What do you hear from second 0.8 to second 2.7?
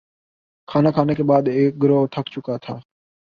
کھانے کے بعد ایک گروہ تھک چکا